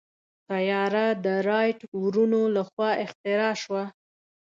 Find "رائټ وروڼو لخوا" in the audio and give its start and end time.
1.49-2.89